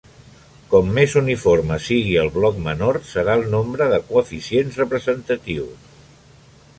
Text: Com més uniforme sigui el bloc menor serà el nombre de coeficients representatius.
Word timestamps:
Com 0.69 0.87
més 0.95 1.11
uniforme 1.19 1.77
sigui 1.87 2.15
el 2.21 2.31
bloc 2.39 2.57
menor 2.69 2.99
serà 3.11 3.37
el 3.41 3.45
nombre 3.53 3.89
de 3.93 4.03
coeficients 4.09 4.83
representatius. 4.83 5.97